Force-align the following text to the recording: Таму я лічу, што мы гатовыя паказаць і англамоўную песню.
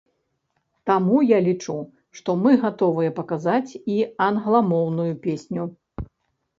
Таму 0.89 1.17
я 1.31 1.39
лічу, 1.49 1.75
што 2.21 2.37
мы 2.45 2.55
гатовыя 2.65 3.13
паказаць 3.23 3.71
і 3.85 3.97
англамоўную 4.29 5.11
песню. 5.29 5.73